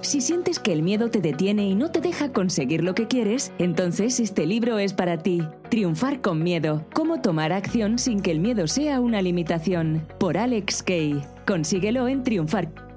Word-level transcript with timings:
Si 0.00 0.20
sientes 0.20 0.60
que 0.60 0.72
el 0.72 0.82
miedo 0.82 1.10
te 1.10 1.20
detiene 1.20 1.66
y 1.66 1.74
no 1.74 1.90
te 1.90 2.00
deja 2.00 2.32
conseguir 2.32 2.84
lo 2.84 2.94
que 2.94 3.08
quieres, 3.08 3.52
entonces 3.58 4.20
este 4.20 4.46
libro 4.46 4.78
es 4.78 4.92
para 4.92 5.18
ti. 5.18 5.42
Triunfar 5.70 6.20
con 6.20 6.42
miedo. 6.42 6.84
Cómo 6.94 7.20
tomar 7.20 7.52
acción 7.52 7.98
sin 7.98 8.20
que 8.20 8.30
el 8.30 8.38
miedo 8.38 8.68
sea 8.68 9.00
una 9.00 9.20
limitación. 9.22 10.06
Por 10.18 10.38
Alex 10.38 10.84
Kay. 10.84 11.22
Consíguelo 11.46 12.06
en 12.06 12.22
Triunfar. 12.22 12.88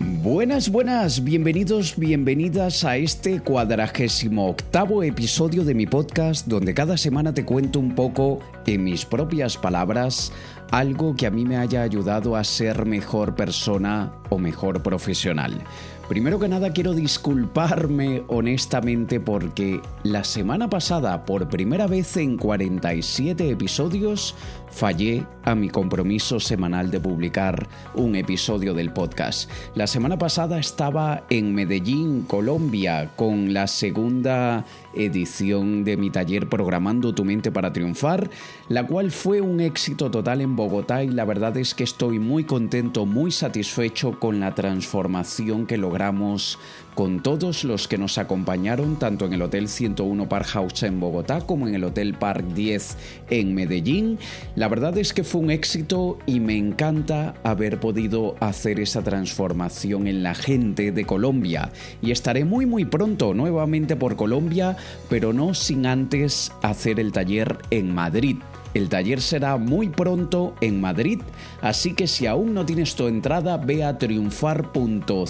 Buenas, 0.00 0.68
buenas, 0.70 1.22
bienvenidos, 1.22 1.96
bienvenidas 1.96 2.84
a 2.84 2.96
este 2.96 3.40
cuadragésimo 3.40 4.48
octavo 4.48 5.02
episodio 5.02 5.64
de 5.64 5.74
mi 5.74 5.86
podcast 5.86 6.46
donde 6.46 6.74
cada 6.74 6.96
semana 6.96 7.32
te 7.32 7.44
cuento 7.44 7.78
un 7.78 7.94
poco, 7.94 8.40
en 8.66 8.84
mis 8.84 9.04
propias 9.04 9.56
palabras, 9.56 10.32
algo 10.70 11.14
que 11.16 11.26
a 11.26 11.30
mí 11.30 11.44
me 11.44 11.56
haya 11.56 11.82
ayudado 11.82 12.36
a 12.36 12.44
ser 12.44 12.86
mejor 12.86 13.34
persona 13.34 14.12
o 14.30 14.38
mejor 14.38 14.82
profesional. 14.82 15.64
Primero 16.08 16.38
que 16.38 16.48
nada 16.48 16.72
quiero 16.72 16.94
disculparme 16.94 18.22
honestamente 18.28 19.20
porque 19.20 19.82
la 20.04 20.24
semana 20.24 20.70
pasada, 20.70 21.26
por 21.26 21.50
primera 21.50 21.86
vez 21.86 22.16
en 22.16 22.38
47 22.38 23.50
episodios, 23.50 24.34
fallé 24.70 25.26
a 25.44 25.54
mi 25.54 25.68
compromiso 25.68 26.40
semanal 26.40 26.90
de 26.90 26.98
publicar 26.98 27.68
un 27.94 28.16
episodio 28.16 28.72
del 28.72 28.90
podcast. 28.90 29.50
La 29.74 29.86
semana 29.86 30.16
pasada 30.16 30.58
estaba 30.58 31.24
en 31.28 31.54
Medellín, 31.54 32.22
Colombia, 32.22 33.10
con 33.14 33.52
la 33.52 33.66
segunda 33.66 34.64
edición 34.94 35.84
de 35.84 35.96
mi 35.96 36.10
taller 36.10 36.48
Programando 36.48 37.14
tu 37.14 37.24
mente 37.24 37.50
para 37.50 37.72
triunfar, 37.72 38.30
la 38.68 38.86
cual 38.86 39.10
fue 39.10 39.40
un 39.40 39.60
éxito 39.60 40.10
total 40.10 40.40
en 40.40 40.56
Bogotá 40.56 41.02
y 41.02 41.08
la 41.08 41.24
verdad 41.24 41.56
es 41.56 41.74
que 41.74 41.84
estoy 41.84 42.18
muy 42.18 42.44
contento, 42.44 43.06
muy 43.06 43.30
satisfecho 43.30 44.18
con 44.18 44.40
la 44.40 44.54
transformación 44.54 45.66
que 45.66 45.76
logramos 45.76 46.58
con 46.98 47.22
todos 47.22 47.62
los 47.62 47.86
que 47.86 47.96
nos 47.96 48.18
acompañaron 48.18 48.96
tanto 48.96 49.24
en 49.26 49.32
el 49.32 49.42
Hotel 49.42 49.68
101 49.68 50.28
Park 50.28 50.46
House 50.46 50.82
en 50.82 50.98
Bogotá 50.98 51.42
como 51.42 51.68
en 51.68 51.76
el 51.76 51.84
Hotel 51.84 52.14
Park 52.14 52.44
10 52.54 52.96
en 53.30 53.54
Medellín. 53.54 54.18
La 54.56 54.66
verdad 54.66 54.98
es 54.98 55.12
que 55.12 55.22
fue 55.22 55.40
un 55.40 55.52
éxito 55.52 56.18
y 56.26 56.40
me 56.40 56.56
encanta 56.56 57.34
haber 57.44 57.78
podido 57.78 58.34
hacer 58.40 58.80
esa 58.80 59.02
transformación 59.02 60.08
en 60.08 60.24
la 60.24 60.34
gente 60.34 60.90
de 60.90 61.04
Colombia. 61.04 61.70
Y 62.02 62.10
estaré 62.10 62.44
muy 62.44 62.66
muy 62.66 62.84
pronto 62.84 63.32
nuevamente 63.32 63.94
por 63.94 64.16
Colombia, 64.16 64.76
pero 65.08 65.32
no 65.32 65.54
sin 65.54 65.86
antes 65.86 66.52
hacer 66.62 67.00
el 67.00 67.12
taller 67.12 67.58
en 67.70 67.94
Madrid. 67.94 68.36
El 68.74 68.88
taller 68.88 69.20
será 69.20 69.56
muy 69.56 69.88
pronto 69.88 70.54
en 70.60 70.80
Madrid, 70.80 71.20
así 71.62 71.94
que 71.94 72.06
si 72.06 72.26
aún 72.26 72.54
no 72.54 72.66
tienes 72.66 72.94
tu 72.94 73.06
entrada, 73.06 73.56
ve 73.56 73.82
a 73.84 73.98
triunfar.co 73.98 75.24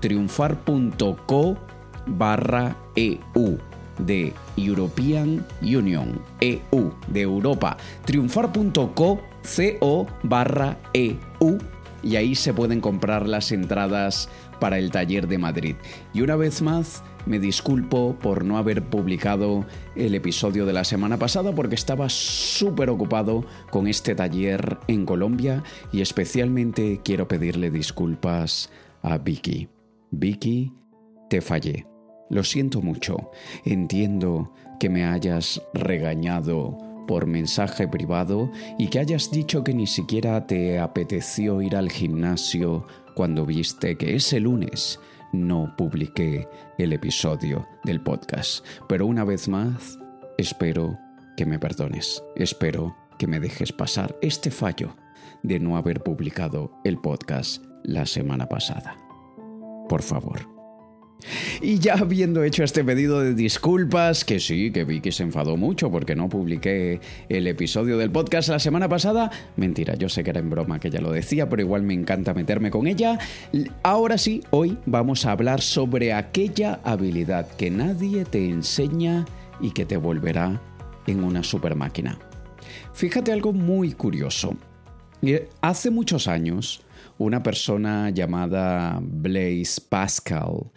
triunfar.co 0.00 1.56
barra 2.06 2.76
EU 2.96 3.58
de 3.98 4.32
European 4.56 5.44
Union, 5.60 6.20
EU 6.40 6.92
de 7.08 7.20
Europa, 7.20 7.76
triunfar.co 8.04 9.20
co 9.74 10.06
barra 10.22 10.78
EU 10.92 11.58
y 12.02 12.16
ahí 12.16 12.34
se 12.34 12.54
pueden 12.54 12.80
comprar 12.80 13.28
las 13.28 13.52
entradas 13.52 14.28
para 14.58 14.78
el 14.78 14.90
taller 14.90 15.26
de 15.26 15.38
Madrid. 15.38 15.76
Y 16.12 16.22
una 16.22 16.36
vez 16.36 16.62
más, 16.62 17.02
me 17.26 17.38
disculpo 17.38 18.16
por 18.20 18.44
no 18.44 18.58
haber 18.58 18.84
publicado 18.84 19.66
el 19.96 20.14
episodio 20.14 20.66
de 20.66 20.72
la 20.72 20.84
semana 20.84 21.18
pasada 21.18 21.54
porque 21.54 21.74
estaba 21.74 22.08
súper 22.08 22.90
ocupado 22.90 23.44
con 23.70 23.86
este 23.86 24.14
taller 24.14 24.78
en 24.88 25.04
Colombia 25.06 25.62
y 25.92 26.00
especialmente 26.00 27.00
quiero 27.04 27.28
pedirle 27.28 27.70
disculpas 27.70 28.70
a 29.02 29.18
Vicky. 29.18 29.68
Vicky, 30.10 30.72
te 31.28 31.40
fallé. 31.40 31.86
Lo 32.28 32.44
siento 32.44 32.80
mucho. 32.80 33.30
Entiendo 33.64 34.52
que 34.78 34.88
me 34.88 35.04
hayas 35.04 35.62
regañado 35.74 36.78
por 37.06 37.26
mensaje 37.26 37.88
privado 37.88 38.52
y 38.78 38.88
que 38.88 39.00
hayas 39.00 39.30
dicho 39.30 39.64
que 39.64 39.74
ni 39.74 39.86
siquiera 39.86 40.46
te 40.46 40.78
apeteció 40.78 41.60
ir 41.60 41.74
al 41.74 41.90
gimnasio 41.90 42.86
cuando 43.14 43.44
viste 43.44 43.96
que 43.96 44.14
ese 44.14 44.38
lunes 44.38 45.00
no 45.32 45.74
publiqué 45.76 46.48
el 46.78 46.92
episodio 46.92 47.66
del 47.84 48.02
podcast. 48.02 48.64
Pero 48.88 49.06
una 49.06 49.24
vez 49.24 49.48
más, 49.48 49.98
espero 50.38 50.98
que 51.36 51.46
me 51.46 51.58
perdones. 51.58 52.22
Espero 52.36 52.96
que 53.18 53.26
me 53.26 53.40
dejes 53.40 53.72
pasar 53.72 54.16
este 54.22 54.50
fallo 54.50 54.96
de 55.42 55.60
no 55.60 55.76
haber 55.76 56.02
publicado 56.02 56.72
el 56.84 56.98
podcast 56.98 57.64
la 57.82 58.06
semana 58.06 58.46
pasada 58.46 58.96
por 59.90 60.02
favor. 60.02 60.59
Y 61.60 61.78
ya 61.78 61.94
habiendo 61.94 62.42
hecho 62.42 62.64
este 62.64 62.84
pedido 62.84 63.20
de 63.20 63.34
disculpas, 63.34 64.24
que 64.24 64.40
sí, 64.40 64.70
que 64.70 64.84
vi 64.84 65.00
que 65.00 65.12
se 65.12 65.22
enfadó 65.22 65.56
mucho 65.56 65.90
porque 65.90 66.16
no 66.16 66.28
publiqué 66.28 67.00
el 67.28 67.46
episodio 67.46 67.98
del 67.98 68.10
podcast 68.10 68.48
la 68.48 68.58
semana 68.58 68.88
pasada, 68.88 69.30
mentira, 69.56 69.94
yo 69.94 70.08
sé 70.08 70.24
que 70.24 70.30
era 70.30 70.40
en 70.40 70.50
broma 70.50 70.78
que 70.78 70.88
ella 70.88 71.00
lo 71.00 71.12
decía, 71.12 71.48
pero 71.48 71.62
igual 71.62 71.82
me 71.82 71.94
encanta 71.94 72.34
meterme 72.34 72.70
con 72.70 72.86
ella. 72.86 73.18
Ahora 73.82 74.18
sí, 74.18 74.42
hoy 74.50 74.78
vamos 74.86 75.26
a 75.26 75.32
hablar 75.32 75.60
sobre 75.60 76.12
aquella 76.12 76.80
habilidad 76.84 77.48
que 77.56 77.70
nadie 77.70 78.24
te 78.24 78.48
enseña 78.48 79.24
y 79.60 79.72
que 79.72 79.84
te 79.84 79.96
volverá 79.96 80.60
en 81.06 81.24
una 81.24 81.42
super 81.42 81.74
máquina. 81.74 82.18
Fíjate 82.92 83.32
algo 83.32 83.52
muy 83.52 83.92
curioso. 83.92 84.56
Hace 85.60 85.90
muchos 85.90 86.28
años, 86.28 86.82
una 87.18 87.42
persona 87.42 88.10
llamada 88.10 89.00
Blaise 89.02 89.80
Pascal, 89.80 90.70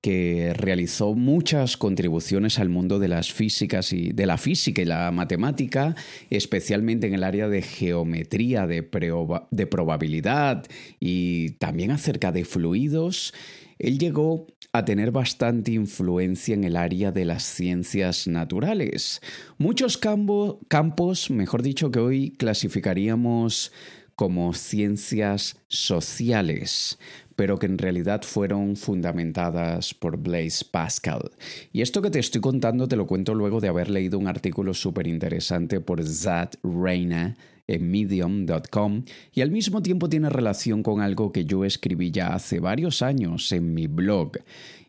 que 0.00 0.54
realizó 0.54 1.14
muchas 1.14 1.76
contribuciones 1.76 2.58
al 2.58 2.70
mundo 2.70 2.98
de 2.98 3.08
las 3.08 3.32
físicas 3.32 3.92
y 3.92 4.12
de 4.12 4.26
la 4.26 4.38
física 4.38 4.80
y 4.80 4.86
la 4.86 5.10
matemática, 5.10 5.94
especialmente 6.30 7.06
en 7.06 7.14
el 7.14 7.24
área 7.24 7.48
de 7.48 7.62
geometría, 7.62 8.66
de, 8.66 8.82
probabilidad 8.82 10.64
y 10.98 11.50
también 11.52 11.90
acerca 11.90 12.32
de 12.32 12.44
fluidos. 12.44 13.34
Él 13.78 13.98
llegó 13.98 14.46
a 14.72 14.84
tener 14.84 15.10
bastante 15.10 15.72
influencia 15.72 16.54
en 16.54 16.64
el 16.64 16.76
área 16.76 17.12
de 17.12 17.24
las 17.24 17.42
ciencias 17.42 18.26
naturales. 18.26 19.20
Muchos 19.58 19.98
campos, 19.98 21.30
mejor 21.30 21.62
dicho, 21.62 21.90
que 21.90 21.98
hoy 21.98 22.30
clasificaríamos 22.32 23.72
como 24.20 24.52
ciencias 24.52 25.56
sociales, 25.68 26.98
pero 27.36 27.58
que 27.58 27.64
en 27.64 27.78
realidad 27.78 28.20
fueron 28.20 28.76
fundamentadas 28.76 29.94
por 29.94 30.18
Blaise 30.18 30.62
Pascal. 30.62 31.30
Y 31.72 31.80
esto 31.80 32.02
que 32.02 32.10
te 32.10 32.18
estoy 32.18 32.42
contando 32.42 32.86
te 32.86 32.96
lo 32.96 33.06
cuento 33.06 33.34
luego 33.34 33.62
de 33.62 33.68
haber 33.68 33.88
leído 33.88 34.18
un 34.18 34.28
artículo 34.28 34.74
súper 34.74 35.06
interesante 35.06 35.80
por 35.80 36.04
Zad 36.04 36.50
Reina 36.62 37.34
en 37.66 37.90
medium.com 37.90 39.04
y 39.32 39.40
al 39.40 39.50
mismo 39.50 39.80
tiempo 39.80 40.10
tiene 40.10 40.28
relación 40.28 40.82
con 40.82 41.00
algo 41.00 41.32
que 41.32 41.46
yo 41.46 41.64
escribí 41.64 42.10
ya 42.10 42.34
hace 42.34 42.60
varios 42.60 43.00
años 43.00 43.50
en 43.52 43.72
mi 43.72 43.86
blog 43.86 44.32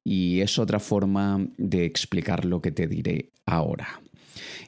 y 0.03 0.41
es 0.41 0.59
otra 0.59 0.81
forma 0.81 1.47
de 1.57 1.85
explicar 1.85 2.43
lo 2.43 2.61
que 2.61 2.73
te 2.73 2.85
diré 2.85 3.31
ahora. 3.45 4.00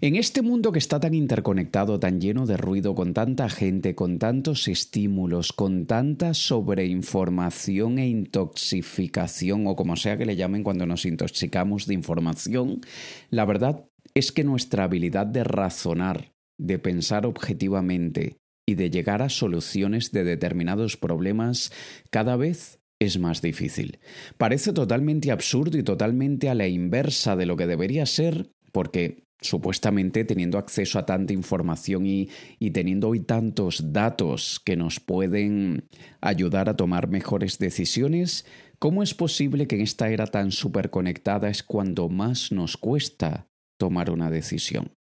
En 0.02 0.16
este 0.16 0.42
mundo 0.42 0.72
que 0.72 0.80
está 0.80 1.00
tan 1.00 1.14
interconectado, 1.14 2.00
tan 2.00 2.20
lleno 2.20 2.46
de 2.46 2.58
ruido, 2.58 2.96
con 2.96 3.14
tanta 3.14 3.50
gente, 3.50 3.96
con 3.96 4.20
tantos 4.20 4.68
estímulos, 4.68 5.54
con 5.54 5.86
tanta 5.86 6.34
sobreinformación 6.34 8.00
e 8.00 8.08
intoxicación, 8.08 9.68
o 9.68 9.76
como 9.76 9.96
sea 9.96 10.18
que 10.18 10.26
le 10.26 10.36
llamen 10.36 10.64
cuando 10.64 10.86
nos 10.86 11.06
intoxicamos 11.06 11.88
de 11.88 11.94
información, 11.94 12.82
la 13.30 13.46
verdad 13.46 13.86
es 14.14 14.32
que 14.32 14.44
nuestra 14.44 14.86
habilidad 14.86 15.26
de 15.26 15.44
razonar, 15.44 16.34
de 16.58 16.80
pensar 16.80 17.26
objetivamente 17.26 18.38
y 18.66 18.76
de 18.76 18.90
llegar 18.90 19.22
a 19.22 19.30
soluciones 19.30 20.12
de 20.12 20.24
determinados 20.24 20.98
problemas 20.98 21.72
cada 22.10 22.36
vez 22.36 22.80
es 23.00 23.20
más 23.20 23.42
difícil. 23.42 24.00
Parece 24.38 24.74
totalmente 24.74 25.32
absurdo 25.32 25.78
y 25.78 25.84
totalmente 25.84 26.50
a 26.50 26.56
la 26.56 26.68
inversa 26.68 27.36
de 27.36 27.46
lo 27.46 27.58
que 27.58 27.68
debería 27.68 28.06
ser, 28.06 28.52
porque 28.72 29.23
supuestamente 29.44 30.26
teniendo 30.26 30.58
acceso 30.58 31.00
a 31.00 31.06
tanta 31.06 31.34
información 31.34 32.06
y, 32.06 32.30
teniendo 32.72 33.10
hoy 33.10 33.20
tantos 33.20 33.94
datos 33.94 34.62
que 34.64 34.76
nos 34.76 35.00
pueden 35.00 35.88
ayudar 36.22 36.70
a 36.70 36.76
tomar 36.76 37.08
mejores 37.08 37.60
decisiones, 37.60 38.46
¿cómo 38.80 39.04
es 39.04 39.14
posible 39.14 39.68
que 39.68 39.76
en 39.76 39.82
esta 39.82 40.10
era 40.10 40.28
tan 40.28 40.52
superconectada 40.52 41.50
es 41.50 41.64
cuando 41.64 42.10
más 42.10 42.52
nos 42.52 42.78
cuesta 42.78 43.48
tomar 43.78 44.10
una 44.10 44.30
decisión? 44.30 44.94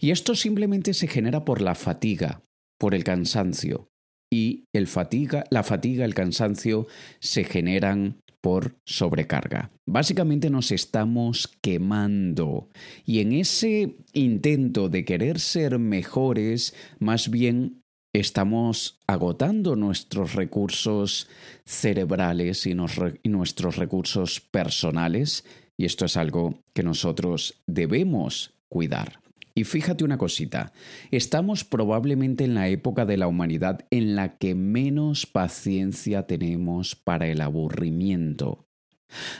Y 0.00 0.10
esto 0.10 0.34
simplemente 0.34 0.94
se 0.94 1.08
genera 1.08 1.44
por 1.44 1.60
la 1.60 1.74
fatiga, 1.74 2.42
por 2.78 2.94
el 2.94 3.04
cansancio. 3.04 3.88
Y 4.32 4.64
el 4.72 4.88
fatiga, 4.88 5.44
la 5.50 5.62
fatiga, 5.62 6.04
el 6.04 6.14
cansancio 6.14 6.86
se 7.20 7.44
generan 7.44 8.20
por 8.44 8.76
sobrecarga. 8.84 9.70
Básicamente 9.86 10.50
nos 10.50 10.70
estamos 10.70 11.48
quemando 11.62 12.68
y 13.06 13.20
en 13.20 13.32
ese 13.32 13.96
intento 14.12 14.90
de 14.90 15.06
querer 15.06 15.40
ser 15.40 15.78
mejores, 15.78 16.74
más 16.98 17.30
bien 17.30 17.80
estamos 18.12 19.00
agotando 19.06 19.76
nuestros 19.76 20.34
recursos 20.34 21.26
cerebrales 21.64 22.66
y, 22.66 22.74
nuestros 22.74 23.76
recursos 23.76 24.42
personales 24.42 25.46
y 25.78 25.86
esto 25.86 26.04
es 26.04 26.18
algo 26.18 26.60
que 26.74 26.82
nosotros 26.82 27.62
debemos 27.66 28.52
cuidar. 28.68 29.23
Y 29.56 29.64
fíjate 29.64 30.02
una 30.04 30.18
cosita, 30.18 30.72
estamos 31.12 31.64
probablemente 31.64 32.44
en 32.44 32.54
la 32.54 32.68
época 32.68 33.06
de 33.06 33.16
la 33.16 33.28
humanidad 33.28 33.86
en 33.90 34.16
la 34.16 34.36
que 34.36 34.56
menos 34.56 35.26
paciencia 35.26 36.26
tenemos 36.26 36.96
para 36.96 37.28
el 37.28 37.40
aburrimiento. 37.40 38.66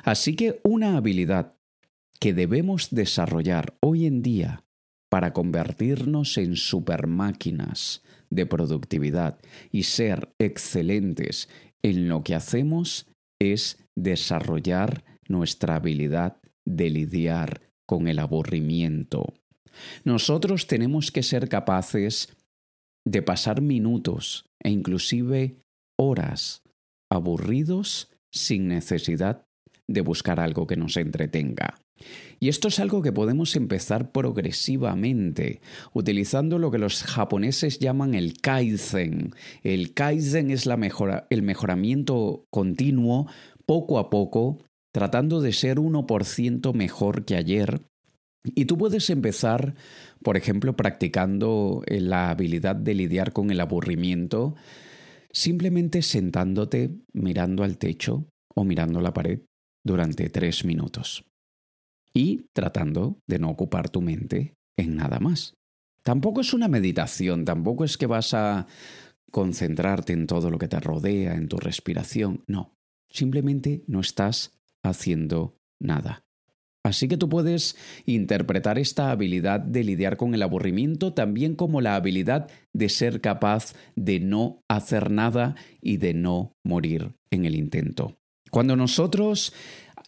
Así 0.05 0.37
que 0.37 0.61
una 0.63 0.97
habilidad 0.97 1.57
que 2.21 2.33
debemos 2.33 2.91
desarrollar 2.91 3.77
hoy 3.81 4.07
en 4.07 4.23
día 4.23 4.65
para 5.11 5.33
convertirnos 5.33 6.39
en 6.39 6.55
supermáquinas 6.55 8.03
de 8.31 8.47
productividad 8.47 9.39
y 9.73 9.83
ser 9.83 10.33
excelentes 10.39 11.49
en 11.83 12.09
lo 12.09 12.23
que 12.23 12.37
hacemos 12.37 13.09
es 13.41 13.85
desarrollar 13.97 15.05
nuestra 15.29 15.77
habilidad 15.77 16.39
de 16.65 16.91
lidiar 16.91 17.61
con 17.87 18.09
el 18.09 18.19
aburrimiento. 18.19 19.35
Nosotros 20.05 20.67
tenemos 20.67 21.11
que 21.11 21.23
ser 21.23 21.49
capaces 21.49 22.37
de 23.07 23.23
pasar 23.23 23.61
minutos 23.61 24.47
e 24.63 24.71
inclusive 24.71 25.57
horas 25.99 26.63
aburridos 27.11 28.11
sin 28.33 28.69
necesidad 28.69 29.47
de 29.87 30.01
buscar 30.01 30.41
algo 30.41 30.67
que 30.67 30.77
nos 30.77 30.97
entretenga. 30.97 31.79
Y 32.41 32.49
esto 32.49 32.69
es 32.69 32.81
algo 32.81 33.03
que 33.03 33.13
podemos 33.13 33.55
empezar 33.57 34.11
progresivamente, 34.11 35.61
utilizando 35.93 36.59
lo 36.59 36.71
que 36.71 36.79
los 36.79 37.03
japoneses 37.05 37.79
llaman 37.79 38.15
el 38.15 38.41
kaizen. 38.41 39.35
El 39.63 39.95
kaizen 39.95 40.51
es 40.51 40.67
la 40.67 40.75
el 41.31 41.43
mejoramiento 41.43 42.45
continuo, 42.51 43.29
poco 43.67 43.99
a 43.99 44.11
poco, 44.11 44.59
tratando 44.93 45.41
de 45.41 45.53
ser 45.53 45.79
1% 45.79 46.75
mejor 46.75 47.25
que 47.25 47.37
ayer 47.37 47.83
y 48.45 48.67
tú 48.67 48.77
puedes 48.77 49.09
empezar, 49.09 49.75
por 50.23 50.37
ejemplo, 50.37 50.77
practicando 50.77 51.83
eh, 51.87 52.01
la 52.01 52.31
habilidad 52.31 52.77
de 52.77 52.95
lidiar 52.95 53.33
con 53.33 53.51
el 53.51 53.61
aburrimiento, 53.61 54.55
simplemente 55.33 56.03
sentándote 56.03 56.91
mirando 57.13 57.65
al 57.65 57.79
techo 57.79 58.27
o 58.55 58.65
mirando 58.65 59.01
la 59.01 59.15
pared 59.15 59.41
durante 59.83 60.29
tres 60.29 60.65
minutos. 60.65 61.25
Y 62.13 62.47
tratando 62.53 63.19
de 63.27 63.39
no 63.39 63.51
ocupar 63.51 63.89
tu 63.89 64.01
mente 64.01 64.55
en 64.77 64.95
nada 64.95 65.19
más. 65.19 65.55
Tampoco 66.03 66.43
es 66.43 66.53
una 66.53 66.69
meditación, 66.69 67.45
tampoco 67.45 67.85
es 67.85 67.97
que 67.97 68.07
vas 68.07 68.35
a 68.35 68.67
concentrarte 69.31 70.13
en 70.13 70.27
todo 70.27 70.51
lo 70.51 70.59
que 70.59 70.69
te 70.69 70.79
rodea, 70.79 71.35
en 71.35 71.49
tu 71.49 71.57
respiración, 71.57 72.45
no. 72.47 72.77
Simplemente 73.09 73.83
no 73.87 74.01
estás 74.01 74.53
haciendo 74.83 75.57
nada. 75.81 76.24
Así 76.85 77.09
que 77.09 77.17
tú 77.17 77.31
puedes 77.31 77.77
interpretar 78.05 78.79
esta 78.79 79.11
habilidad 79.11 79.59
de 79.59 79.83
lidiar 79.85 80.19
con 80.19 80.35
el 80.35 80.43
aburrimiento 80.43 81.15
también 81.15 81.57
como 81.57 81.81
la 81.81 81.97
habilidad 81.97 82.51
de 82.75 82.91
ser 82.91 83.23
capaz 83.23 83.75
de 83.97 84.21
no 84.21 84.63
hacer 84.69 85.11
nada 85.11 85.57
y 85.81 85.97
de 85.97 86.13
no 86.13 86.53
morir 86.63 87.15
en 87.31 87.47
el 87.47 87.55
intento. 87.55 88.19
Cuando 88.51 88.77
nosotros 88.77 89.55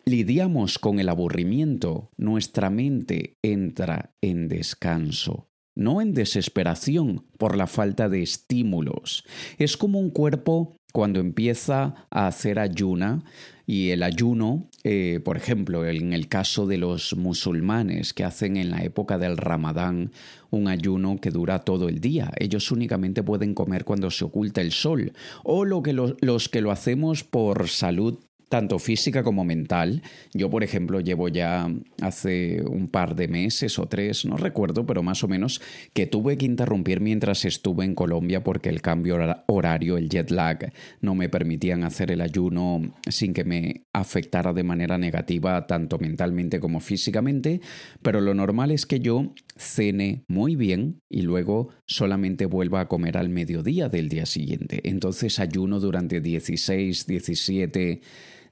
lidiamos 0.04 0.78
con 0.78 1.00
el 1.00 1.08
aburrimiento, 1.08 2.10
nuestra 2.18 2.68
mente 2.68 3.38
entra 3.42 4.14
en 4.20 4.46
descanso, 4.46 5.48
no 5.76 6.00
en 6.00 6.14
desesperación 6.14 7.24
por 7.38 7.56
la 7.56 7.68
falta 7.68 8.08
de 8.08 8.22
estímulos. 8.22 9.24
Es 9.58 9.76
como 9.76 10.00
un 10.00 10.10
cuerpo 10.10 10.76
cuando 10.92 11.20
empieza 11.20 12.06
a 12.10 12.26
hacer 12.26 12.58
ayuna 12.58 13.22
y 13.66 13.90
el 13.90 14.02
ayuno, 14.02 14.70
eh, 14.84 15.20
por 15.24 15.36
ejemplo, 15.36 15.84
en 15.84 16.12
el 16.12 16.28
caso 16.28 16.66
de 16.66 16.78
los 16.78 17.16
musulmanes 17.16 18.14
que 18.14 18.24
hacen 18.24 18.56
en 18.56 18.70
la 18.70 18.82
época 18.82 19.18
del 19.18 19.36
ramadán 19.36 20.12
un 20.50 20.68
ayuno 20.68 21.20
que 21.20 21.30
dura 21.30 21.58
todo 21.58 21.88
el 21.88 22.00
día, 22.00 22.32
ellos 22.38 22.70
únicamente 22.70 23.22
pueden 23.22 23.54
comer 23.54 23.84
cuando 23.84 24.10
se 24.10 24.24
oculta 24.24 24.60
el 24.60 24.72
sol, 24.72 25.12
o 25.42 25.64
lo 25.64 25.82
que 25.82 25.92
los 25.92 26.48
que 26.48 26.60
lo 26.62 26.70
hacemos 26.70 27.24
por 27.24 27.68
salud 27.68 28.20
tanto 28.48 28.78
física 28.78 29.22
como 29.22 29.44
mental. 29.44 30.02
Yo, 30.32 30.50
por 30.50 30.62
ejemplo, 30.62 31.00
llevo 31.00 31.28
ya 31.28 31.68
hace 32.00 32.62
un 32.62 32.88
par 32.88 33.16
de 33.16 33.28
meses 33.28 33.78
o 33.78 33.86
tres, 33.86 34.24
no 34.24 34.36
recuerdo, 34.36 34.86
pero 34.86 35.02
más 35.02 35.24
o 35.24 35.28
menos, 35.28 35.60
que 35.92 36.06
tuve 36.06 36.38
que 36.38 36.46
interrumpir 36.46 37.00
mientras 37.00 37.44
estuve 37.44 37.84
en 37.84 37.94
Colombia 37.94 38.44
porque 38.44 38.68
el 38.68 38.82
cambio 38.82 39.16
horario, 39.46 39.96
el 39.96 40.08
jet 40.08 40.30
lag, 40.30 40.72
no 41.00 41.14
me 41.14 41.28
permitían 41.28 41.82
hacer 41.84 42.10
el 42.10 42.20
ayuno 42.20 42.94
sin 43.08 43.34
que 43.34 43.44
me 43.44 43.86
afectara 43.92 44.52
de 44.52 44.62
manera 44.62 44.98
negativa 44.98 45.66
tanto 45.66 45.98
mentalmente 45.98 46.60
como 46.60 46.80
físicamente, 46.80 47.60
pero 48.02 48.20
lo 48.20 48.34
normal 48.34 48.70
es 48.70 48.86
que 48.86 49.00
yo 49.00 49.34
cene 49.56 50.24
muy 50.28 50.54
bien 50.54 51.00
y 51.08 51.22
luego 51.22 51.70
solamente 51.86 52.46
vuelva 52.46 52.80
a 52.80 52.88
comer 52.88 53.16
al 53.16 53.28
mediodía 53.28 53.88
del 53.88 54.08
día 54.08 54.26
siguiente. 54.26 54.80
Entonces 54.84 55.38
ayuno 55.38 55.80
durante 55.80 56.20
16, 56.20 57.06
17 57.06 58.00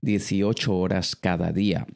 18 0.05 0.77
horas 0.77 1.17
cada 1.17 1.53
día. 1.53 1.87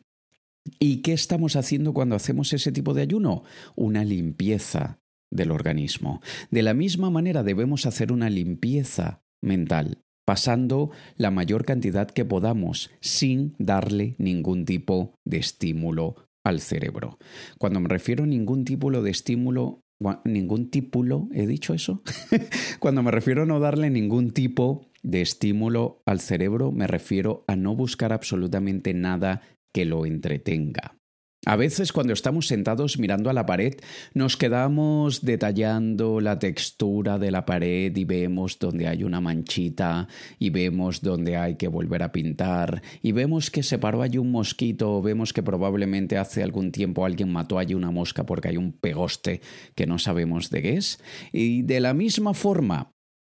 ¿Y 0.78 1.02
qué 1.02 1.12
estamos 1.12 1.56
haciendo 1.56 1.92
cuando 1.92 2.16
hacemos 2.16 2.52
ese 2.52 2.72
tipo 2.72 2.94
de 2.94 3.02
ayuno? 3.02 3.44
Una 3.76 4.04
limpieza 4.04 5.00
del 5.30 5.50
organismo. 5.50 6.20
De 6.50 6.62
la 6.62 6.74
misma 6.74 7.10
manera 7.10 7.42
debemos 7.42 7.86
hacer 7.86 8.12
una 8.12 8.30
limpieza 8.30 9.22
mental, 9.42 9.98
pasando 10.24 10.90
la 11.16 11.30
mayor 11.30 11.64
cantidad 11.64 12.10
que 12.10 12.24
podamos 12.24 12.90
sin 13.00 13.54
darle 13.58 14.14
ningún 14.18 14.64
tipo 14.64 15.14
de 15.24 15.38
estímulo 15.38 16.16
al 16.44 16.60
cerebro. 16.60 17.18
Cuando 17.58 17.80
me 17.80 17.88
refiero 17.88 18.24
a 18.24 18.26
ningún 18.26 18.64
tipo 18.64 18.90
de 18.90 19.10
estímulo, 19.10 19.82
ningún 20.24 20.70
típulo, 20.70 21.28
¿he 21.32 21.46
dicho 21.46 21.74
eso? 21.74 22.02
Cuando 22.78 23.02
me 23.02 23.10
refiero 23.10 23.42
a 23.42 23.46
no 23.46 23.60
darle 23.60 23.90
ningún 23.90 24.30
tipo 24.30 24.87
de 25.02 25.22
estímulo 25.22 26.02
al 26.06 26.20
cerebro, 26.20 26.72
me 26.72 26.86
refiero 26.86 27.44
a 27.46 27.56
no 27.56 27.74
buscar 27.74 28.12
absolutamente 28.12 28.94
nada 28.94 29.42
que 29.72 29.84
lo 29.84 30.06
entretenga. 30.06 30.98
A 31.46 31.54
veces 31.54 31.92
cuando 31.92 32.12
estamos 32.12 32.48
sentados 32.48 32.98
mirando 32.98 33.30
a 33.30 33.32
la 33.32 33.46
pared 33.46 33.74
nos 34.12 34.36
quedamos 34.36 35.24
detallando 35.24 36.20
la 36.20 36.38
textura 36.40 37.16
de 37.18 37.30
la 37.30 37.46
pared 37.46 37.96
y 37.96 38.04
vemos 38.04 38.58
donde 38.58 38.88
hay 38.88 39.04
una 39.04 39.20
manchita 39.20 40.08
y 40.40 40.50
vemos 40.50 41.00
donde 41.00 41.36
hay 41.36 41.54
que 41.54 41.68
volver 41.68 42.02
a 42.02 42.10
pintar 42.10 42.82
y 43.02 43.12
vemos 43.12 43.50
que 43.52 43.62
se 43.62 43.78
paró 43.78 44.02
allí 44.02 44.18
un 44.18 44.32
mosquito 44.32 44.96
o 44.96 45.00
vemos 45.00 45.32
que 45.32 45.44
probablemente 45.44 46.18
hace 46.18 46.42
algún 46.42 46.72
tiempo 46.72 47.06
alguien 47.06 47.32
mató 47.32 47.58
allí 47.58 47.74
una 47.74 47.92
mosca 47.92 48.26
porque 48.26 48.48
hay 48.48 48.56
un 48.56 48.72
pegoste 48.72 49.40
que 49.76 49.86
no 49.86 49.98
sabemos 49.98 50.50
de 50.50 50.62
qué 50.62 50.76
es. 50.76 51.00
Y 51.32 51.62
de 51.62 51.78
la 51.78 51.94
misma 51.94 52.34
forma 52.34 52.90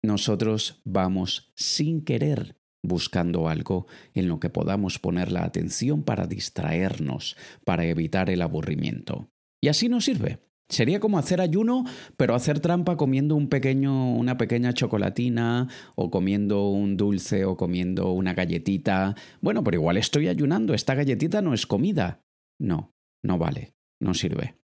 nosotros 0.08 0.82
vamos 0.84 1.52
sin 1.54 2.04
querer 2.04 2.56
buscando 2.82 3.48
algo 3.48 3.86
en 4.14 4.28
lo 4.28 4.40
que 4.40 4.50
podamos 4.50 4.98
poner 4.98 5.30
la 5.30 5.44
atención 5.44 6.02
para 6.02 6.26
distraernos, 6.26 7.36
para 7.64 7.84
evitar 7.84 8.30
el 8.30 8.42
aburrimiento. 8.42 9.30
Y 9.60 9.68
así 9.68 9.88
nos 9.88 10.04
sirve. 10.04 10.40
Sería 10.70 11.00
como 11.00 11.18
hacer 11.18 11.40
ayuno, 11.40 11.84
pero 12.16 12.34
hacer 12.34 12.60
trampa 12.60 12.96
comiendo 12.96 13.34
un 13.36 13.48
pequeño, 13.48 14.14
una 14.14 14.36
pequeña 14.36 14.74
chocolatina, 14.74 15.68
o 15.94 16.10
comiendo 16.10 16.68
un 16.68 16.96
dulce, 16.96 17.46
o 17.46 17.56
comiendo 17.56 18.12
una 18.12 18.34
galletita. 18.34 19.14
Bueno, 19.40 19.64
pero 19.64 19.76
igual 19.76 19.96
estoy 19.96 20.28
ayunando, 20.28 20.74
esta 20.74 20.94
galletita 20.94 21.40
no 21.40 21.54
es 21.54 21.66
comida. 21.66 22.22
No, 22.58 22.94
no 23.22 23.38
vale, 23.38 23.74
no 24.00 24.12
sirve. 24.12 24.58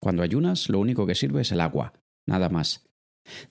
Cuando 0.00 0.22
ayunas, 0.22 0.68
lo 0.68 0.80
único 0.80 1.06
que 1.06 1.14
sirve 1.14 1.40
es 1.40 1.50
el 1.50 1.60
agua, 1.60 1.94
nada 2.26 2.50
más. 2.50 2.87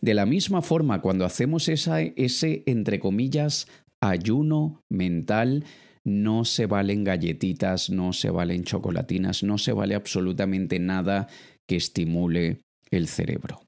De 0.01 0.13
la 0.13 0.25
misma 0.25 0.61
forma, 0.61 1.01
cuando 1.01 1.25
hacemos 1.25 1.69
ese, 1.69 2.63
entre 2.65 2.99
comillas, 2.99 3.67
ayuno 4.01 4.83
mental, 4.89 5.65
no 6.03 6.45
se 6.45 6.67
valen 6.67 7.03
galletitas, 7.03 7.89
no 7.89 8.13
se 8.13 8.29
valen 8.29 8.63
chocolatinas, 8.63 9.43
no 9.43 9.57
se 9.57 9.73
vale 9.73 9.95
absolutamente 9.95 10.79
nada 10.79 11.27
que 11.67 11.75
estimule 11.75 12.59
el 12.91 13.07
cerebro. 13.07 13.61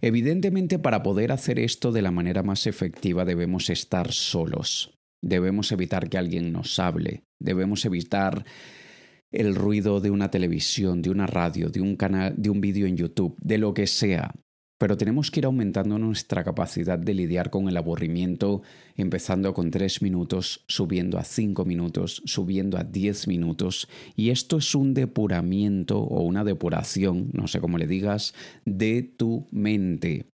Evidentemente, 0.00 0.78
para 0.78 1.02
poder 1.02 1.32
hacer 1.32 1.58
esto 1.58 1.92
de 1.92 2.02
la 2.02 2.10
manera 2.10 2.42
más 2.42 2.66
efectiva 2.66 3.24
debemos 3.24 3.70
estar 3.70 4.12
solos. 4.12 4.94
Debemos 5.22 5.72
evitar 5.72 6.08
que 6.08 6.18
alguien 6.18 6.52
nos 6.52 6.78
hable. 6.78 7.22
Debemos 7.40 7.84
evitar 7.84 8.44
el 9.32 9.54
ruido 9.54 10.00
de 10.00 10.10
una 10.10 10.30
televisión, 10.30 11.02
de 11.02 11.10
una 11.10 11.26
radio, 11.26 11.68
de 11.68 11.80
un 11.80 11.96
canal, 11.96 12.34
de 12.36 12.50
un 12.50 12.60
vídeo 12.60 12.86
en 12.86 12.96
YouTube, 12.96 13.36
de 13.40 13.58
lo 13.58 13.74
que 13.74 13.86
sea. 13.86 14.34
Pero 14.78 14.96
tenemos 14.96 15.30
que 15.30 15.40
ir 15.40 15.46
aumentando 15.46 15.98
nuestra 15.98 16.44
capacidad 16.44 16.98
de 16.98 17.14
lidiar 17.14 17.50
con 17.50 17.68
el 17.68 17.76
aburrimiento, 17.76 18.62
empezando 18.96 19.54
con 19.54 19.70
3 19.70 20.02
minutos, 20.02 20.64
subiendo 20.68 21.18
a 21.18 21.24
5 21.24 21.64
minutos, 21.64 22.22
subiendo 22.26 22.76
a 22.76 22.84
10 22.84 23.28
minutos. 23.28 23.88
Y 24.16 24.30
esto 24.30 24.58
es 24.58 24.74
un 24.74 24.92
depuramiento 24.92 25.98
o 25.98 26.22
una 26.22 26.44
depuración, 26.44 27.30
no 27.32 27.48
sé 27.48 27.60
cómo 27.60 27.78
le 27.78 27.86
digas, 27.86 28.34
de 28.64 29.02
tu 29.02 29.46
mente. 29.50 30.26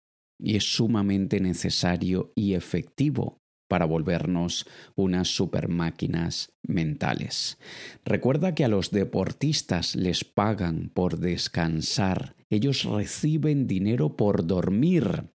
y 0.44 0.56
es 0.56 0.74
sumamente 0.74 1.38
necesario 1.38 2.32
y 2.34 2.54
efectivo 2.54 3.41
para 3.72 3.86
volvernos 3.86 4.66
unas 4.96 5.28
supermáquinas 5.28 6.52
mentales. 6.62 7.56
Recuerda 8.04 8.54
que 8.54 8.66
a 8.66 8.68
los 8.68 8.90
deportistas 8.90 9.96
les 9.96 10.24
pagan 10.24 10.90
por 10.92 11.20
descansar, 11.20 12.36
ellos 12.50 12.84
reciben 12.84 13.66
dinero 13.66 14.14
por 14.14 14.46
dormir, 14.46 15.30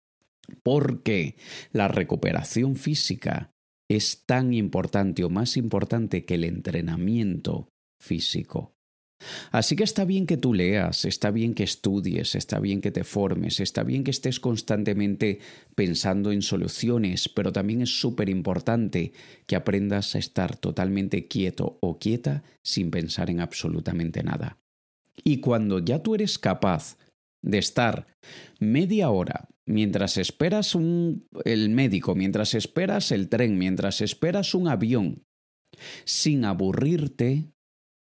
porque 0.63 1.35
la 1.73 1.87
recuperación 1.89 2.75
física 2.75 3.51
es 3.87 4.25
tan 4.25 4.51
importante 4.51 5.23
o 5.23 5.29
más 5.29 5.55
importante 5.55 6.25
que 6.25 6.33
el 6.33 6.45
entrenamiento 6.45 7.69
físico. 7.99 8.73
Así 9.51 9.75
que 9.75 9.83
está 9.83 10.05
bien 10.05 10.25
que 10.25 10.37
tú 10.37 10.53
leas, 10.53 11.05
está 11.05 11.31
bien 11.31 11.53
que 11.53 11.63
estudies, 11.63 12.35
está 12.35 12.59
bien 12.59 12.81
que 12.81 12.91
te 12.91 13.03
formes, 13.03 13.59
está 13.59 13.83
bien 13.83 14.03
que 14.03 14.11
estés 14.11 14.39
constantemente 14.39 15.39
pensando 15.75 16.31
en 16.31 16.41
soluciones, 16.41 17.29
pero 17.29 17.51
también 17.51 17.81
es 17.81 17.99
súper 17.99 18.29
importante 18.29 19.13
que 19.45 19.55
aprendas 19.55 20.15
a 20.15 20.19
estar 20.19 20.55
totalmente 20.57 21.27
quieto 21.27 21.77
o 21.81 21.99
quieta 21.99 22.43
sin 22.61 22.91
pensar 22.91 23.29
en 23.29 23.39
absolutamente 23.39 24.23
nada. 24.23 24.57
Y 25.23 25.37
cuando 25.37 25.79
ya 25.79 26.01
tú 26.01 26.15
eres 26.15 26.39
capaz 26.39 26.97
de 27.41 27.57
estar 27.57 28.07
media 28.59 29.09
hora 29.09 29.49
mientras 29.65 30.17
esperas 30.17 30.75
un, 30.75 31.27
el 31.45 31.69
médico, 31.69 32.15
mientras 32.15 32.53
esperas 32.53 33.11
el 33.11 33.29
tren, 33.29 33.57
mientras 33.57 34.01
esperas 34.01 34.55
un 34.55 34.67
avión, 34.67 35.23
sin 36.05 36.45
aburrirte, 36.45 37.51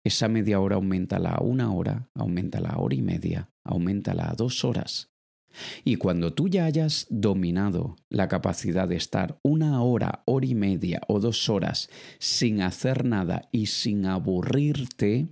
esa 0.05 0.29
media 0.29 0.61
hora 0.61 0.77
aumenta 0.77 1.17
a 1.17 1.43
una 1.43 1.73
hora, 1.73 2.09
aumenta 2.15 2.59
a 2.59 2.79
hora 2.79 2.95
y 2.95 3.03
media, 3.03 3.51
aumenta 3.65 4.13
a 4.13 4.35
dos 4.35 4.65
horas. 4.65 5.11
Y 5.85 5.97
cuando 5.97 6.35
tú 6.35 6.49
ya 6.49 6.65
hayas 6.65 7.07
dominado 7.11 7.97
la 8.11 8.29
capacidad 8.29 8.89
de 8.89 8.97
estar 8.97 9.39
una 9.43 9.83
hora, 9.83 10.23
hora 10.27 10.47
y 10.47 10.55
media 10.55 11.01
o 11.09 11.21
dos 11.21 11.49
horas 11.49 11.89
sin 12.19 12.61
hacer 12.61 13.05
nada 13.05 13.49
y 13.53 13.67
sin 13.67 14.07
aburrirte, 14.07 15.29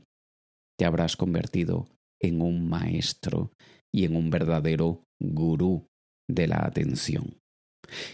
te 0.79 0.85
habrás 0.85 1.17
convertido 1.17 1.89
en 2.21 2.41
un 2.41 2.69
maestro 2.69 3.53
y 3.93 4.05
en 4.05 4.17
un 4.17 4.31
verdadero 4.31 5.05
gurú 5.21 5.89
de 6.31 6.47
la 6.47 6.65
atención. 6.65 7.37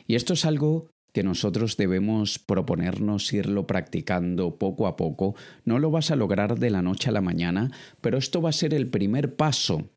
Y 0.07 0.15
esto 0.15 0.33
es 0.33 0.45
algo 0.45 0.91
que 1.13 1.23
nosotros 1.23 1.77
debemos 1.77 2.39
proponernos 2.39 3.33
irlo 3.33 3.67
practicando 3.67 4.59
poco 4.59 4.87
a 4.87 4.97
poco. 4.97 5.35
No 5.65 5.79
lo 5.79 5.91
vas 5.91 6.11
a 6.11 6.17
lograr 6.17 6.59
de 6.59 6.71
la 6.71 6.83
noche 6.83 7.09
a 7.09 7.13
la 7.13 7.21
mañana, 7.21 7.71
pero 8.01 8.19
esto 8.19 8.43
va 8.43 8.51
a 8.51 8.53
ser 8.53 8.75
el 8.75 8.89
primer 8.89 9.37
paso 9.37 9.91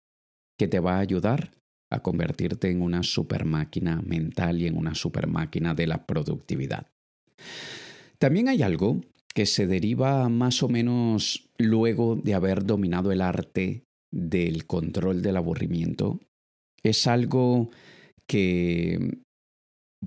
que 0.58 0.68
te 0.68 0.80
va 0.80 0.96
a 0.96 1.00
ayudar 1.00 1.51
a 1.89 2.01
convertirte 2.01 2.70
en 2.70 2.82
una 2.82 3.03
supermáquina 3.03 4.01
mental 4.01 4.62
y 4.62 4.68
en 4.68 4.77
una 4.77 4.96
supermáquina 4.96 5.74
de 5.74 5.88
la 5.88 6.06
productividad. 6.06 6.88
También 8.18 8.48
hay 8.48 8.62
algo 8.62 9.01
que 9.34 9.46
se 9.46 9.68
deriva 9.68 10.30
más 10.30 10.63
o 10.63 10.70
menos 10.70 11.50
luego 11.58 12.15
de 12.15 12.34
haber 12.34 12.65
dominado 12.65 13.12
el 13.12 13.22
arte 13.22 13.84
del 14.12 14.65
control 14.65 15.22
del 15.22 15.38
aburrimiento. 15.38 16.20
Es 16.84 17.08
algo 17.08 17.70
que 18.27 19.20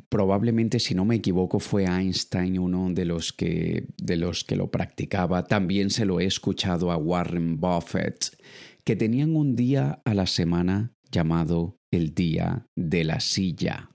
probablemente, 0.09 0.81
si 0.81 0.95
no 0.95 1.05
me 1.05 1.17
equivoco, 1.17 1.61
fue 1.61 1.85
Einstein 1.85 2.59
uno 2.59 2.91
de 2.93 3.05
los 3.05 3.33
que, 3.33 3.87
de 3.97 4.17
los 4.17 4.45
que 4.45 4.57
lo 4.57 4.71
practicaba. 4.71 5.45
También 5.45 5.91
se 5.91 6.05
lo 6.05 6.21
he 6.21 6.27
escuchado 6.27 6.91
a 6.91 6.97
Warren 6.97 7.61
Buffett, 7.61 8.37
que 8.85 8.97
tenían 8.97 9.37
un 9.37 9.57
día 9.57 10.01
a 10.05 10.15
la 10.15 10.27
semana 10.27 10.93
llamado 11.11 11.77
el 11.93 12.15
día 12.15 12.67
de 12.77 13.05
la 13.05 13.21
silla. 13.21 13.89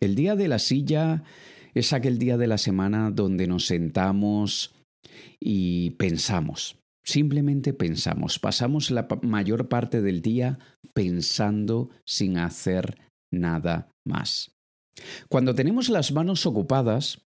El 0.00 0.14
día 0.14 0.36
de 0.36 0.48
la 0.48 0.58
silla 0.58 1.24
es 1.74 1.92
aquel 1.92 2.18
día 2.18 2.36
de 2.36 2.46
la 2.46 2.58
semana 2.58 3.10
donde 3.10 3.46
nos 3.46 3.66
sentamos 3.66 4.74
y 5.40 5.90
pensamos. 5.90 6.78
Simplemente 7.04 7.74
pensamos. 7.74 8.38
Pasamos 8.38 8.90
la 8.90 9.06
mayor 9.22 9.68
parte 9.68 10.00
del 10.00 10.22
día 10.22 10.58
pensando 10.94 11.90
sin 12.06 12.38
hacer 12.38 12.98
nada 13.32 13.90
más. 14.06 14.53
Cuando 15.28 15.54
tenemos 15.54 15.88
las 15.88 16.12
manos 16.12 16.46
ocupadas, 16.46 17.22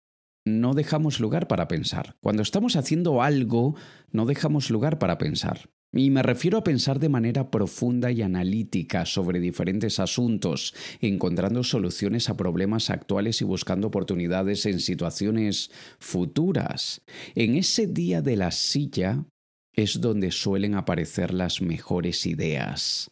no 0.44 0.74
dejamos 0.74 1.18
lugar 1.20 1.48
para 1.48 1.68
pensar. 1.68 2.16
Cuando 2.20 2.42
estamos 2.42 2.76
haciendo 2.76 3.22
algo, 3.22 3.74
no 4.12 4.26
dejamos 4.26 4.70
lugar 4.70 4.98
para 4.98 5.18
pensar. 5.18 5.68
Y 5.92 6.10
me 6.10 6.22
refiero 6.22 6.58
a 6.58 6.64
pensar 6.64 6.98
de 6.98 7.08
manera 7.08 7.50
profunda 7.50 8.12
y 8.12 8.22
analítica 8.22 9.06
sobre 9.06 9.40
diferentes 9.40 9.98
asuntos, 9.98 10.74
encontrando 11.00 11.64
soluciones 11.64 12.28
a 12.28 12.36
problemas 12.36 12.90
actuales 12.90 13.40
y 13.40 13.44
buscando 13.44 13.86
oportunidades 13.86 14.66
en 14.66 14.80
situaciones 14.80 15.70
futuras. 15.98 17.02
En 17.34 17.56
ese 17.56 17.86
día 17.86 18.20
de 18.20 18.36
la 18.36 18.50
silla 18.50 19.24
es 19.72 20.00
donde 20.00 20.32
suelen 20.32 20.74
aparecer 20.74 21.32
las 21.32 21.62
mejores 21.62 22.26
ideas. 22.26 23.10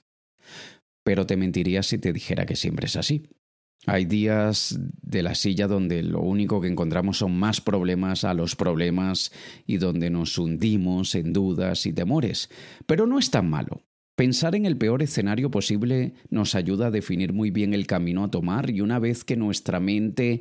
Pero 1.05 1.27
te 1.27 1.37
mentiría 1.37 1.83
si 1.83 1.99
te 1.99 2.13
dijera 2.13 2.47
que 2.47 2.57
siempre 2.57 2.87
es 2.87 2.97
así. 2.97 3.29
Hay 3.87 4.07
días 4.07 4.79
de 5.03 5.23
la 5.23 5.35
silla 5.35 5.67
donde 5.67 6.03
lo 6.03 6.21
único 6.21 6.61
que 6.61 6.69
encontramos 6.69 7.19
son 7.19 7.38
más 7.38 7.61
problemas 7.61 8.25
a 8.25 8.35
los 8.35 8.57
problemas 8.57 9.33
y 9.67 9.76
donde 9.76 10.11
nos 10.11 10.38
hundimos 10.38 11.14
en 11.14 11.33
dudas 11.33 11.87
y 11.87 11.93
temores. 11.93 12.49
Pero 12.87 13.07
no 13.07 13.19
es 13.19 13.31
tan 13.31 13.49
malo. 13.50 13.83
Pensar 14.16 14.54
en 14.54 14.64
el 14.64 14.78
peor 14.78 15.02
escenario 15.02 15.50
posible 15.50 16.14
nos 16.30 16.54
ayuda 16.54 16.87
a 16.87 16.90
definir 16.92 17.33
muy 17.33 17.50
bien 17.50 17.75
el 17.75 17.88
camino 17.88 18.23
a 18.23 18.30
tomar 18.30 18.71
y 18.71 18.80
una 18.80 19.00
vez 19.00 19.25
que 19.25 19.37
nuestra 19.37 19.80
mente, 19.80 20.40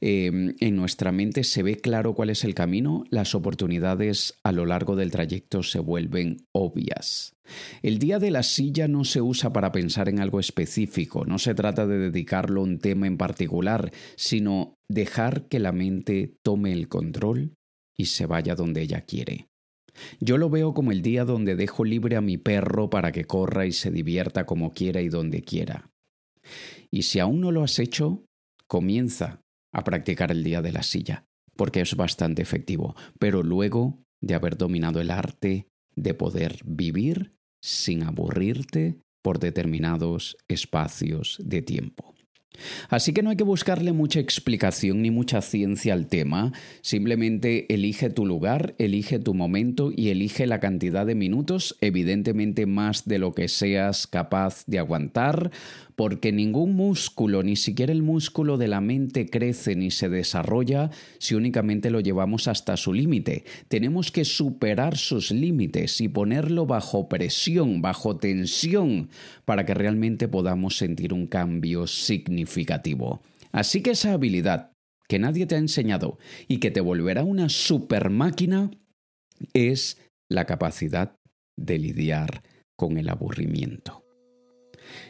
em, 0.00 0.56
en 0.58 0.74
nuestra 0.74 1.12
mente 1.12 1.44
se 1.44 1.62
ve 1.62 1.76
claro 1.76 2.14
cuál 2.14 2.30
es 2.30 2.42
el 2.42 2.54
camino, 2.54 3.04
las 3.10 3.36
oportunidades 3.36 4.34
a 4.42 4.50
lo 4.50 4.66
largo 4.66 4.96
del 4.96 5.12
trayecto 5.12 5.62
se 5.62 5.78
vuelven 5.78 6.48
obvias. 6.50 7.36
El 7.80 8.00
día 8.00 8.18
de 8.18 8.32
la 8.32 8.42
silla 8.42 8.88
no 8.88 9.04
se 9.04 9.20
usa 9.20 9.52
para 9.52 9.70
pensar 9.70 10.08
en 10.08 10.18
algo 10.18 10.40
específico, 10.40 11.24
no 11.24 11.38
se 11.38 11.54
trata 11.54 11.86
de 11.86 11.98
dedicarlo 11.98 12.60
a 12.60 12.64
un 12.64 12.78
tema 12.78 13.06
en 13.06 13.18
particular, 13.18 13.92
sino 14.16 14.74
dejar 14.88 15.46
que 15.46 15.60
la 15.60 15.70
mente 15.70 16.34
tome 16.42 16.72
el 16.72 16.88
control 16.88 17.54
y 17.96 18.06
se 18.06 18.26
vaya 18.26 18.56
donde 18.56 18.82
ella 18.82 19.02
quiere. 19.02 19.51
Yo 20.20 20.38
lo 20.38 20.50
veo 20.50 20.74
como 20.74 20.92
el 20.92 21.02
día 21.02 21.24
donde 21.24 21.56
dejo 21.56 21.84
libre 21.84 22.16
a 22.16 22.20
mi 22.20 22.38
perro 22.38 22.90
para 22.90 23.12
que 23.12 23.24
corra 23.24 23.66
y 23.66 23.72
se 23.72 23.90
divierta 23.90 24.46
como 24.46 24.72
quiera 24.72 25.00
y 25.00 25.08
donde 25.08 25.42
quiera. 25.42 25.90
Y 26.90 27.02
si 27.02 27.20
aún 27.20 27.40
no 27.40 27.52
lo 27.52 27.62
has 27.62 27.78
hecho, 27.78 28.24
comienza 28.66 29.40
a 29.72 29.84
practicar 29.84 30.30
el 30.30 30.44
día 30.44 30.62
de 30.62 30.72
la 30.72 30.82
silla, 30.82 31.24
porque 31.56 31.80
es 31.80 31.96
bastante 31.96 32.42
efectivo, 32.42 32.94
pero 33.18 33.42
luego 33.42 34.02
de 34.20 34.34
haber 34.34 34.56
dominado 34.56 35.00
el 35.00 35.10
arte 35.10 35.66
de 35.94 36.14
poder 36.14 36.58
vivir 36.64 37.32
sin 37.62 38.02
aburrirte 38.02 38.98
por 39.22 39.38
determinados 39.38 40.36
espacios 40.48 41.38
de 41.44 41.62
tiempo. 41.62 42.14
Así 42.88 43.12
que 43.12 43.22
no 43.22 43.30
hay 43.30 43.36
que 43.36 43.44
buscarle 43.44 43.92
mucha 43.92 44.20
explicación 44.20 45.02
ni 45.02 45.10
mucha 45.10 45.40
ciencia 45.40 45.94
al 45.94 46.06
tema, 46.06 46.52
simplemente 46.80 47.72
elige 47.72 48.10
tu 48.10 48.26
lugar, 48.26 48.74
elige 48.78 49.18
tu 49.18 49.34
momento 49.34 49.90
y 49.94 50.08
elige 50.08 50.46
la 50.46 50.60
cantidad 50.60 51.06
de 51.06 51.14
minutos, 51.14 51.76
evidentemente 51.80 52.66
más 52.66 53.06
de 53.06 53.18
lo 53.18 53.32
que 53.32 53.48
seas 53.48 54.06
capaz 54.06 54.64
de 54.66 54.78
aguantar, 54.78 55.50
porque 55.96 56.32
ningún 56.32 56.74
músculo, 56.74 57.42
ni 57.42 57.56
siquiera 57.56 57.92
el 57.92 58.02
músculo 58.02 58.56
de 58.56 58.68
la 58.68 58.80
mente 58.80 59.26
crece 59.26 59.76
ni 59.76 59.90
se 59.90 60.08
desarrolla 60.08 60.90
si 61.18 61.34
únicamente 61.34 61.90
lo 61.90 62.00
llevamos 62.00 62.48
hasta 62.48 62.76
su 62.76 62.92
límite. 62.92 63.44
Tenemos 63.68 64.10
que 64.10 64.24
superar 64.24 64.96
sus 64.96 65.30
límites 65.30 66.00
y 66.00 66.08
ponerlo 66.08 66.66
bajo 66.66 67.08
presión, 67.08 67.82
bajo 67.82 68.16
tensión, 68.16 69.10
para 69.44 69.66
que 69.66 69.74
realmente 69.74 70.28
podamos 70.28 70.76
sentir 70.76 71.12
un 71.12 71.26
cambio 71.26 71.86
significativo. 71.86 73.20
Así 73.52 73.82
que 73.82 73.90
esa 73.90 74.12
habilidad 74.12 74.72
que 75.08 75.18
nadie 75.18 75.46
te 75.46 75.56
ha 75.56 75.58
enseñado 75.58 76.18
y 76.48 76.58
que 76.58 76.70
te 76.70 76.80
volverá 76.80 77.22
una 77.24 77.48
super 77.48 78.08
máquina 78.08 78.70
es 79.52 79.98
la 80.30 80.46
capacidad 80.46 81.14
de 81.56 81.78
lidiar 81.78 82.42
con 82.76 82.96
el 82.96 83.08
aburrimiento. 83.10 84.01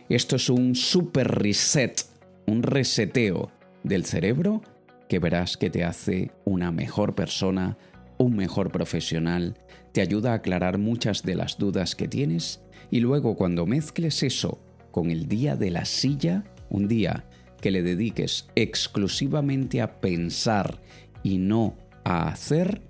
Esto 0.09 0.37
es 0.37 0.49
un 0.49 0.75
super 0.75 1.29
reset, 1.29 2.05
un 2.47 2.63
reseteo 2.63 3.51
del 3.83 4.05
cerebro 4.05 4.63
que 5.09 5.19
verás 5.19 5.57
que 5.57 5.71
te 5.71 5.85
hace 5.85 6.31
una 6.45 6.73
mejor 6.73 7.15
persona, 7.15 7.77
un 8.19 8.37
mejor 8.37 8.71
profesional, 8.71 9.59
te 9.93 10.01
ayuda 10.01 10.33
a 10.33 10.37
aclarar 10.37 10.79
muchas 10.79 11.23
de 11.23 11.35
las 11.35 11.59
dudas 11.59 11.95
que 11.95 12.09
tienes 12.09 12.63
y 12.91 13.01
luego 13.01 13.37
cuando 13.37 13.67
mezcles 13.67 14.23
eso 14.23 14.61
con 14.91 15.11
el 15.11 15.29
día 15.29 15.57
de 15.57 15.71
la 15.71 15.85
silla, 15.85 16.45
un 16.69 16.89
día 16.89 17.25
que 17.61 17.71
le 17.71 17.83
dediques 17.83 18.49
exclusivamente 18.55 19.81
a 19.81 20.01
pensar 20.01 20.81
y 21.23 21.39
no 21.39 21.77
a 22.05 22.29
hacer, 22.29 22.83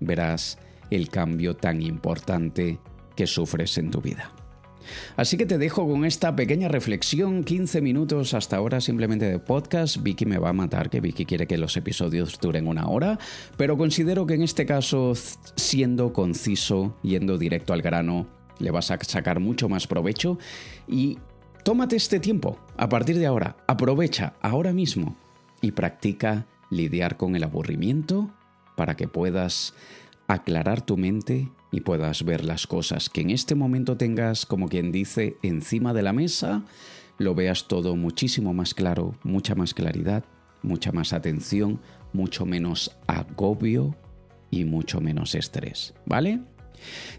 verás 0.00 0.58
el 0.90 1.08
cambio 1.08 1.54
tan 1.54 1.82
importante 1.82 2.78
que 3.16 3.26
sufres 3.26 3.78
en 3.78 3.90
tu 3.90 4.00
vida. 4.00 4.33
Así 5.16 5.36
que 5.36 5.46
te 5.46 5.58
dejo 5.58 5.88
con 5.88 6.04
esta 6.04 6.34
pequeña 6.34 6.68
reflexión, 6.68 7.44
15 7.44 7.80
minutos 7.80 8.34
hasta 8.34 8.56
ahora 8.56 8.80
simplemente 8.80 9.26
de 9.26 9.38
podcast. 9.38 10.02
Vicky 10.02 10.26
me 10.26 10.38
va 10.38 10.50
a 10.50 10.52
matar, 10.52 10.90
que 10.90 11.00
Vicky 11.00 11.24
quiere 11.24 11.46
que 11.46 11.58
los 11.58 11.76
episodios 11.76 12.38
duren 12.40 12.66
una 12.66 12.88
hora, 12.88 13.18
pero 13.56 13.76
considero 13.76 14.26
que 14.26 14.34
en 14.34 14.42
este 14.42 14.66
caso, 14.66 15.12
siendo 15.56 16.12
conciso, 16.12 16.96
yendo 17.02 17.38
directo 17.38 17.72
al 17.72 17.82
grano, 17.82 18.26
le 18.58 18.70
vas 18.70 18.90
a 18.90 18.98
sacar 19.02 19.40
mucho 19.40 19.68
más 19.68 19.86
provecho 19.86 20.38
y 20.86 21.18
tómate 21.62 21.96
este 21.96 22.20
tiempo. 22.20 22.58
A 22.76 22.88
partir 22.88 23.18
de 23.18 23.26
ahora, 23.26 23.56
aprovecha 23.66 24.34
ahora 24.40 24.72
mismo 24.72 25.16
y 25.60 25.72
practica 25.72 26.46
lidiar 26.70 27.16
con 27.16 27.36
el 27.36 27.44
aburrimiento 27.44 28.30
para 28.76 28.96
que 28.96 29.08
puedas 29.08 29.74
aclarar 30.26 30.82
tu 30.82 30.96
mente 30.96 31.50
y 31.74 31.80
puedas 31.80 32.24
ver 32.24 32.44
las 32.44 32.68
cosas 32.68 33.10
que 33.10 33.22
en 33.22 33.30
este 33.30 33.56
momento 33.56 33.96
tengas, 33.96 34.46
como 34.46 34.68
quien 34.68 34.92
dice, 34.92 35.36
encima 35.42 35.92
de 35.92 36.02
la 36.02 36.12
mesa, 36.12 36.62
lo 37.18 37.34
veas 37.34 37.66
todo 37.66 37.96
muchísimo 37.96 38.54
más 38.54 38.74
claro, 38.74 39.16
mucha 39.24 39.56
más 39.56 39.74
claridad, 39.74 40.22
mucha 40.62 40.92
más 40.92 41.12
atención, 41.12 41.80
mucho 42.12 42.46
menos 42.46 42.96
agobio 43.08 43.96
y 44.52 44.64
mucho 44.64 45.00
menos 45.00 45.34
estrés, 45.34 45.94
¿vale? 46.06 46.42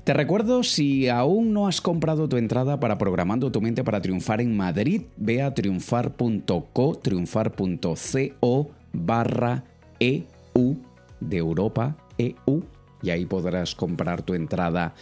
Te 0.06 0.14
recuerdo, 0.14 0.64
si 0.64 1.10
aún 1.10 1.52
no 1.52 1.68
has 1.68 1.82
comprado 1.82 2.30
tu 2.30 2.38
entrada 2.38 2.80
para 2.80 2.98
Programando 2.98 3.52
tu 3.52 3.60
mente 3.60 3.84
para 3.84 4.02
triunfar 4.02 4.40
en 4.40 4.56
Madrid, 4.56 5.02
ve 5.18 5.42
a 5.42 5.54
triunfar.co, 5.54 6.96
triunfar.co 6.96 8.72
barra 8.94 9.66
EU 10.00 10.78
de 11.20 11.38
Europa, 11.38 11.98
EU 12.18 12.64
y 13.02 13.10
ahí 13.10 13.26
podrás 13.26 13.76
comprar 13.76 14.22
tu 14.22 14.34
entrada 14.34 14.94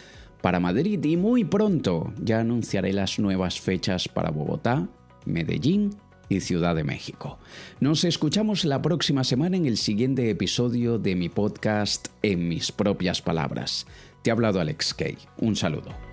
para 0.42 0.60
Madrid 0.60 1.04
y 1.04 1.16
muy 1.16 1.46
pronto 1.46 2.14
ya 2.22 2.42
anunciaré 2.42 2.92
las 2.92 3.18
nuevas 3.18 3.62
fechas 3.62 4.10
para 4.10 4.30
Bogotá, 4.30 4.90
Medellín 5.26 5.92
y 6.28 6.42
Ciudad 6.42 6.76
de 6.76 6.84
México. 6.84 7.40
Nos 7.80 8.04
escuchamos 8.04 8.66
la 8.66 8.82
próxima 8.82 9.24
semana 9.24 9.58
en 9.58 9.66
el 9.66 9.78
siguiente 9.78 10.30
episodio 10.30 11.00
de 11.00 11.16
mi 11.16 11.30
podcast 11.30 12.10
En 12.22 12.48
mis 12.48 12.72
propias 12.72 13.22
palabras. 13.22 13.88
Te 14.22 14.32
ha 14.32 14.34
hablado 14.34 14.60
Alex 14.60 14.94
Kay. 14.94 15.18
Un 15.38 15.56
saludo. 15.56 16.12